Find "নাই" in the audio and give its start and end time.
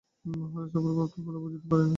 1.79-1.89